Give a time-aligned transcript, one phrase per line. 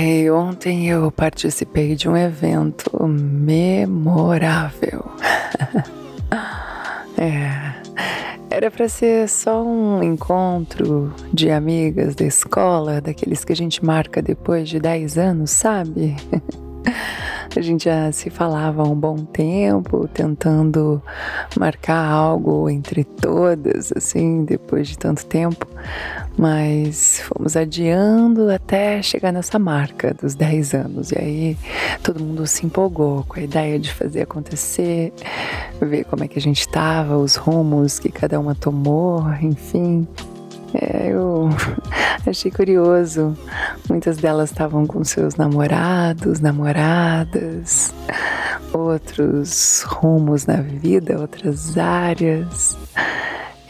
[0.00, 5.04] Ai, ontem eu participei de um evento memorável.
[7.18, 7.74] é.
[8.48, 14.22] Era para ser só um encontro de amigas da escola, daqueles que a gente marca
[14.22, 16.14] depois de 10 anos, sabe?
[17.58, 21.02] A gente já se falava há um bom tempo, tentando
[21.58, 25.66] marcar algo entre todas, assim, depois de tanto tempo,
[26.38, 31.10] mas fomos adiando até chegar nessa marca dos 10 anos.
[31.10, 31.58] E aí
[32.00, 35.12] todo mundo se empolgou com a ideia de fazer acontecer,
[35.80, 40.06] ver como é que a gente estava, os rumos que cada uma tomou, enfim.
[40.74, 41.48] É, eu
[42.30, 43.36] achei curioso.
[43.88, 47.94] Muitas delas estavam com seus namorados, namoradas,
[48.72, 52.76] outros rumos na vida, outras áreas.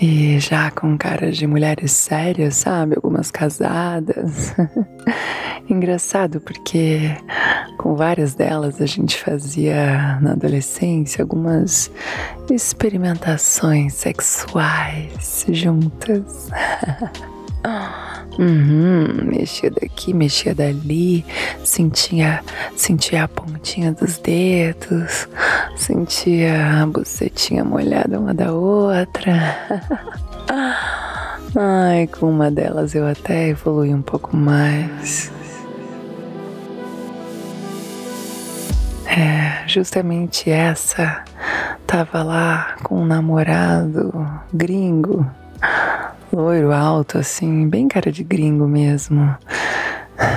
[0.00, 2.95] E já com caras de mulheres sérias, sabe?
[2.95, 4.55] Algumas casadas.
[5.69, 7.17] Engraçado porque
[7.77, 11.91] com várias delas a gente fazia na adolescência algumas
[12.50, 16.48] experimentações sexuais juntas.
[18.39, 21.25] Uhum, mexia daqui, mexia dali,
[21.64, 22.41] sentia,
[22.77, 25.28] sentia a pontinha dos dedos,
[25.75, 29.56] sentia a bucetinha molhada uma da outra.
[31.56, 35.33] Ai, com uma delas eu até evolui um pouco mais.
[39.05, 41.25] É, justamente essa
[41.89, 44.12] tava lá com um namorado
[44.53, 45.28] gringo
[46.33, 49.37] loiro alto, assim, bem cara de gringo mesmo.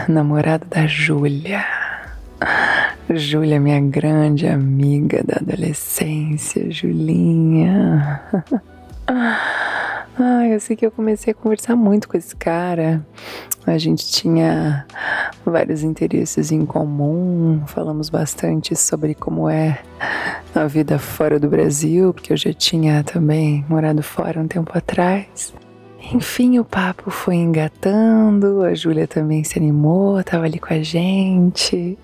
[0.07, 1.65] Namorado da Júlia.
[3.09, 8.21] Júlia, minha grande amiga da adolescência, Julinha.
[10.19, 13.05] Ah, eu sei que eu comecei a conversar muito com esse cara.
[13.65, 14.85] A gente tinha
[15.45, 19.79] vários interesses em comum, falamos bastante sobre como é
[20.53, 25.53] a vida fora do Brasil, porque eu já tinha também morado fora um tempo atrás.
[26.13, 31.97] Enfim, o papo foi engatando, a Júlia também se animou, estava ali com a gente.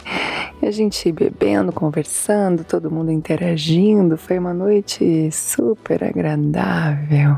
[0.61, 4.17] E a gente bebendo, conversando, todo mundo interagindo.
[4.17, 7.37] Foi uma noite super agradável.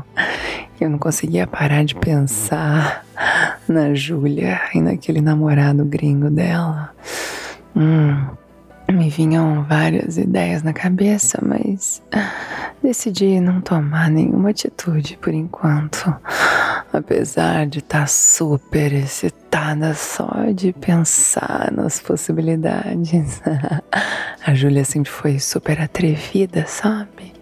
[0.80, 3.04] Eu não conseguia parar de pensar
[3.68, 6.94] na Júlia e naquele namorado gringo dela.
[7.74, 8.26] Hum,
[8.90, 12.02] me vinham várias ideias na cabeça, mas
[12.82, 16.14] decidi não tomar nenhuma atitude por enquanto.
[16.92, 23.40] Apesar de estar tá super excitada só de pensar nas possibilidades.
[24.44, 27.32] A Júlia sempre foi super atrevida, sabe?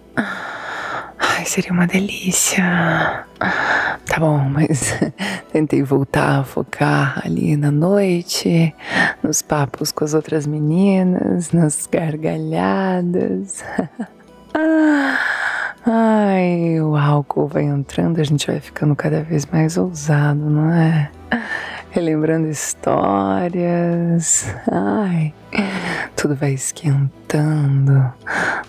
[1.38, 3.24] Ai, seria uma delícia.
[3.38, 4.92] Tá bom, mas
[5.52, 8.74] tentei voltar a focar ali na noite,
[9.22, 13.62] nos papos com as outras meninas, nas gargalhadas.
[15.86, 21.08] Ai, o álcool vai entrando, a gente vai ficando cada vez mais ousado, não é?
[21.90, 24.52] Relembrando histórias.
[24.68, 25.32] Ai,
[26.16, 28.12] tudo vai esquentando,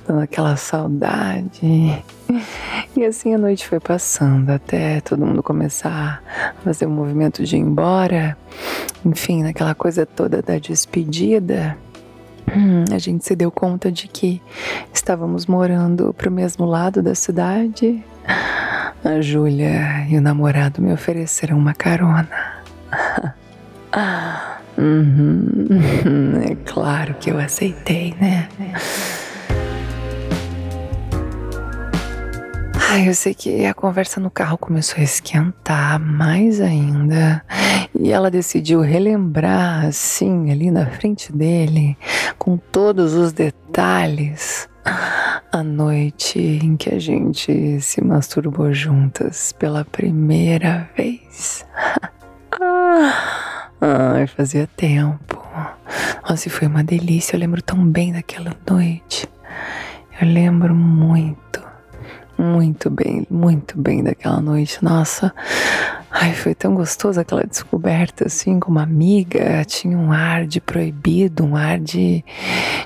[0.07, 2.03] dando aquela saudade.
[2.97, 7.55] E assim a noite foi passando até todo mundo começar a fazer o movimento de
[7.55, 8.37] ir embora.
[9.05, 11.77] Enfim, naquela coisa toda da despedida.
[12.91, 14.41] A gente se deu conta de que
[14.93, 18.03] estávamos morando para o mesmo lado da cidade.
[19.03, 22.29] A Júlia e o namorado me ofereceram uma carona.
[24.77, 25.79] Uhum.
[26.49, 28.47] É claro que eu aceitei, né?
[32.91, 37.45] Ai, eu sei que a conversa no carro começou a esquentar mais ainda.
[37.93, 41.95] E ela decidiu relembrar, assim, ali na frente dele,
[42.39, 44.67] com todos os detalhes,
[45.51, 51.63] a noite em que a gente se masturbou juntas pela primeira vez.
[53.79, 55.39] Ai, fazia tempo.
[56.27, 57.35] Nossa, foi uma delícia.
[57.35, 59.29] Eu lembro tão bem daquela noite.
[60.19, 61.68] Eu lembro muito
[62.39, 64.83] muito bem, muito bem daquela noite.
[64.83, 65.33] Nossa,
[66.11, 69.63] Ai, foi tão gostoso aquela descoberta, assim, como amiga.
[69.65, 72.25] Tinha um ar de proibido, um ar de,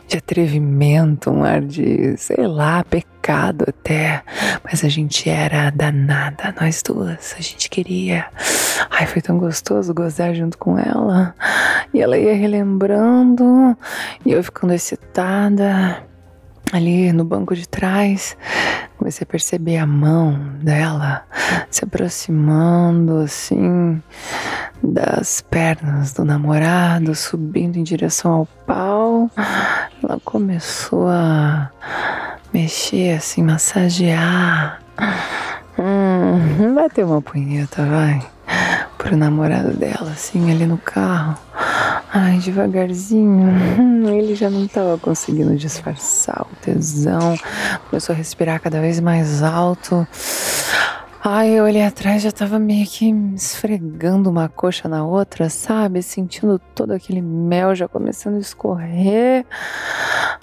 [0.07, 4.21] de atrevimento, um ar de, sei lá, pecado até.
[4.63, 7.33] Mas a gente era danada, nós duas.
[7.38, 8.25] A gente queria.
[8.89, 11.33] Ai, foi tão gostoso gozar junto com ela.
[11.94, 13.77] E ela ia relembrando,
[14.25, 16.03] e eu ficando excitada
[16.74, 18.36] ali no banco de trás,
[18.98, 21.24] comecei a perceber a mão dela
[21.70, 24.02] se aproximando assim
[24.81, 29.30] das pernas do namorado, subindo em direção ao pau.
[30.04, 31.70] Ela começou a
[32.52, 34.80] mexer assim, massagear.
[35.78, 38.22] Hum, bater uma punheta, vai.
[38.98, 41.38] Pro namorado dela, assim, ali no carro.
[42.15, 43.50] Ai, devagarzinho.
[44.07, 47.36] Ele já não estava conseguindo disfarçar o tesão.
[47.89, 50.07] Começou a respirar cada vez mais alto.
[51.24, 56.04] Ai, eu olhei atrás, já tava meio que esfregando uma coxa na outra, sabe?
[56.04, 59.44] Sentindo todo aquele mel já começando a escorrer.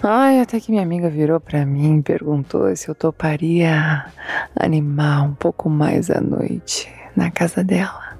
[0.03, 4.07] Ai, até que minha amiga virou para mim e perguntou se eu toparia
[4.59, 8.17] animar um pouco mais à noite na casa dela.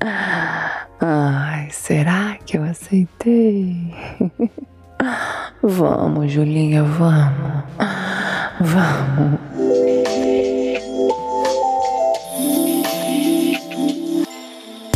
[1.00, 3.94] Ai, será que eu aceitei?
[5.62, 7.64] Vamos, Julinha, vamos.
[8.60, 9.40] Vamos.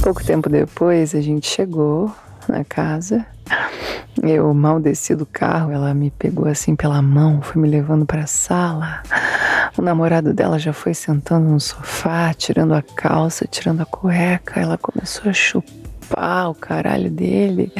[0.02, 2.14] Pouco tempo depois a gente chegou
[2.49, 3.26] na casa.
[4.23, 8.23] Eu mal desci do carro, ela me pegou assim pela mão, foi me levando para
[8.23, 9.02] a sala.
[9.76, 14.61] O namorado dela já foi sentando no sofá, tirando a calça, tirando a cueca.
[14.61, 15.79] Ela começou a chupar
[16.16, 17.72] o caralho dele.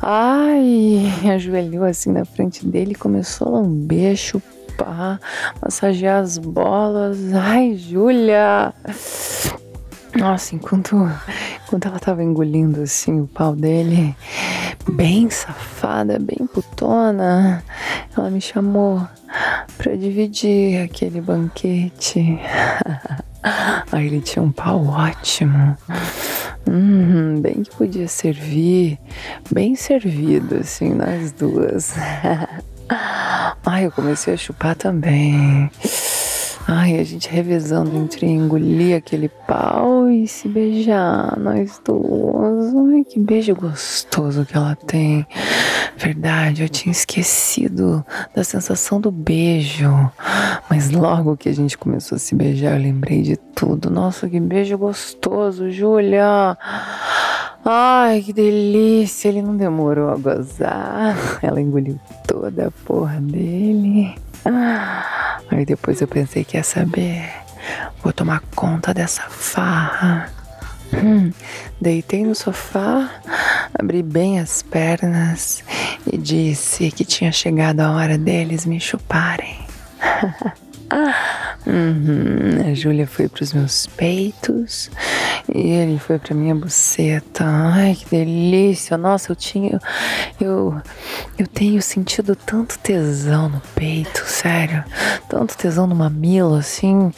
[0.00, 5.20] Ai, ajoelhou assim na frente dele e começou a lamber, chupar,
[5.62, 7.18] massagear as bolas.
[7.32, 8.72] Ai, Júlia!
[10.14, 10.94] Nossa, enquanto,
[11.64, 14.14] enquanto ela tava engolindo assim o pau dele,
[14.92, 17.64] bem safada, bem putona,
[18.16, 19.06] ela me chamou
[19.76, 22.38] para dividir aquele banquete.
[23.92, 25.76] Aí ele tinha um pau ótimo.
[26.68, 28.98] Hum, bem que podia servir,
[29.50, 31.94] bem servido, assim, nós duas.
[33.64, 35.70] Ai, eu comecei a chupar também.
[36.66, 42.74] Ai, a gente revezando entre engolir aquele pau e se beijar, nós duas.
[42.74, 45.26] Ai, que beijo gostoso que ela tem.
[45.98, 50.10] Verdade, eu tinha esquecido da sensação do beijo.
[50.70, 53.90] Mas logo que a gente começou a se beijar, eu lembrei de tudo.
[53.90, 56.56] Nossa, que beijo gostoso, Júlia.
[57.62, 59.28] Ai, que delícia.
[59.28, 61.16] Ele não demorou a gozar.
[61.42, 64.14] Ela engoliu toda a porra dele.
[65.50, 67.30] Aí depois eu pensei que ia saber.
[68.02, 70.30] Vou tomar conta dessa farra.
[70.92, 71.32] Hum,
[71.80, 73.10] deitei no sofá,
[73.76, 75.64] abri bem as pernas
[76.10, 79.58] e disse que tinha chegado a hora deles me chuparem.
[81.66, 84.90] Uhum, a Júlia foi para os meus peitos
[85.52, 87.44] e ele foi para minha buceta.
[87.44, 88.98] Ai, que delícia!
[88.98, 89.80] Nossa, eu tinha.
[90.38, 90.80] Eu,
[91.38, 94.84] eu tenho sentido tanto tesão no peito, sério.
[95.28, 97.12] Tanto tesão no mamilo, assim.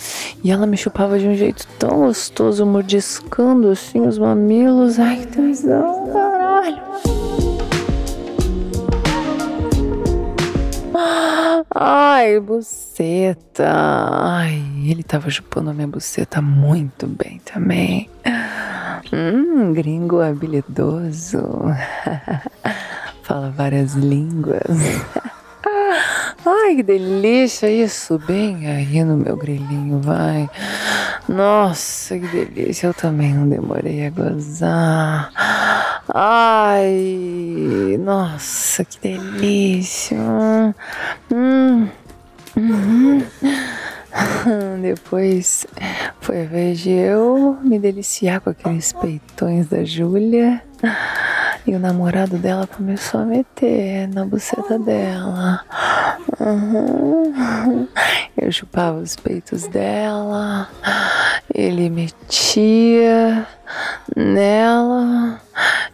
[0.44, 5.00] E ela me chupava de um jeito tão gostoso, mordiscando assim os mamilos.
[5.00, 7.25] Ai, que tesão, caralho!
[11.74, 13.66] Ai, buceta.
[13.68, 18.08] Ai, ele tava chupando a minha buceta muito bem também.
[19.12, 21.42] Hum, gringo habilidoso.
[23.22, 24.62] Fala várias línguas.
[26.46, 30.48] Ai, que delícia isso, bem aí no meu grilinho, vai.
[31.28, 35.32] Nossa, que delícia, eu também não demorei a gozar.
[36.14, 40.16] Ai, nossa, que delícia.
[41.32, 41.88] Hum.
[42.56, 43.22] Uhum.
[44.80, 45.66] Depois
[46.20, 50.62] foi a vez de eu me deliciar com aqueles peitões da Júlia.
[51.66, 55.64] E o namorado dela começou a meter na buceta dela.
[56.38, 57.88] Uhum.
[58.38, 60.68] Eu chupava os peitos dela.
[61.52, 63.46] Ele metia
[64.14, 65.40] nela.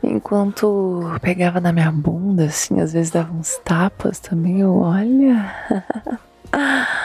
[0.02, 4.60] Enquanto pegava na minha bunda, assim, às vezes dava uns tapas também.
[4.60, 5.54] Eu, olha.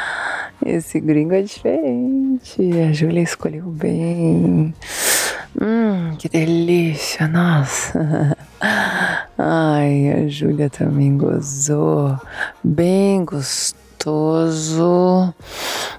[0.65, 2.61] Esse gringo é diferente.
[2.89, 4.73] A Júlia escolheu bem.
[5.61, 8.35] Hum, que delícia, nossa.
[9.37, 12.19] Ai, a Júlia também gozou.
[12.63, 13.77] Bem gostoso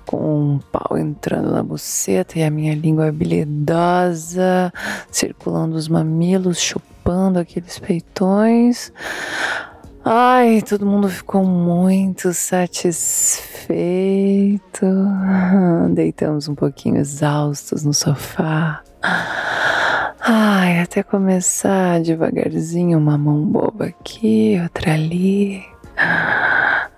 [0.09, 4.73] com um pau entrando na buceta e a minha língua habilidosa,
[5.11, 8.91] circulando os mamilos, chupando aqueles peitões.
[10.03, 13.77] Ai, todo mundo ficou muito satisfeito.
[15.93, 18.83] Deitamos um pouquinho exaustos no sofá.
[20.23, 25.63] Ai, até começar devagarzinho, uma mão boba aqui, outra ali.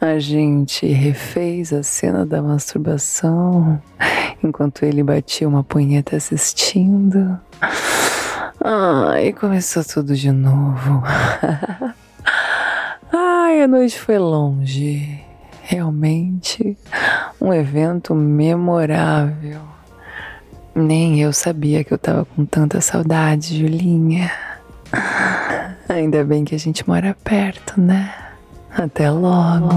[0.01, 3.83] A gente refez a cena da masturbação
[4.43, 7.39] enquanto ele batia uma punheta assistindo.
[8.65, 11.03] Ai, começou tudo de novo.
[13.13, 15.23] Ai, a noite foi longe.
[15.65, 16.79] Realmente
[17.39, 19.61] um evento memorável.
[20.75, 24.33] Nem eu sabia que eu tava com tanta saudade, Julinha.
[25.87, 28.30] Ainda bem que a gente mora perto, né?
[28.77, 29.69] Até logo.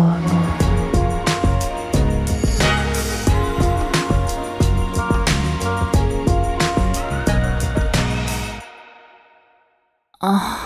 [10.21, 10.63] Ah.